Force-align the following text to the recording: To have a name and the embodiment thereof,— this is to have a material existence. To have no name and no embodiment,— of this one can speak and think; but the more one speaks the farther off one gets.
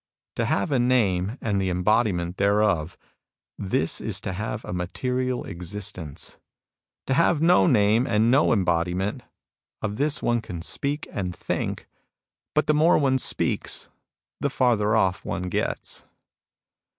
To 0.37 0.45
have 0.45 0.71
a 0.71 0.79
name 0.79 1.37
and 1.41 1.61
the 1.61 1.69
embodiment 1.69 2.37
thereof,— 2.37 2.97
this 3.75 4.01
is 4.01 4.19
to 4.21 4.33
have 4.33 4.65
a 4.65 4.73
material 4.73 5.45
existence. 5.45 6.39
To 7.05 7.13
have 7.13 7.39
no 7.39 7.67
name 7.67 8.07
and 8.07 8.31
no 8.31 8.51
embodiment,— 8.51 9.21
of 9.83 9.97
this 9.97 10.19
one 10.19 10.41
can 10.41 10.63
speak 10.63 11.07
and 11.11 11.35
think; 11.35 11.87
but 12.55 12.65
the 12.65 12.73
more 12.73 12.97
one 12.97 13.19
speaks 13.19 13.89
the 14.39 14.49
farther 14.49 14.95
off 14.95 15.23
one 15.23 15.43
gets. 15.49 16.03